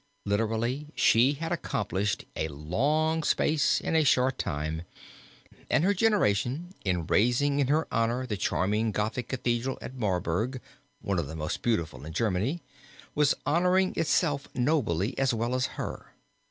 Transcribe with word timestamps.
Literally 0.25 0.87
she 0.95 1.33
had 1.33 1.51
accomplished 1.51 2.25
a 2.35 2.47
long 2.47 3.21
space 3.21 3.79
in 3.79 3.95
a 3.95 4.03
short 4.03 4.39
time 4.39 4.81
and 5.69 5.83
her 5.83 5.93
generation 5.93 6.73
in 6.83 7.05
raising 7.05 7.59
in 7.59 7.67
her 7.67 7.87
honor 7.93 8.25
the 8.25 8.35
charming 8.35 8.91
Gothic 8.91 9.27
Cathedral 9.29 9.77
at 9.79 9.93
Marburg, 9.93 10.59
one 11.01 11.19
of 11.19 11.27
the 11.27 11.35
most 11.35 11.61
beautiful 11.61 12.03
in 12.03 12.13
Germany, 12.13 12.63
was 13.13 13.35
honoring 13.45 13.93
itself 13.95 14.47
nobly 14.55 15.15
as 15.19 15.35
well 15.35 15.53
as 15.53 15.67
her. 15.77 16.15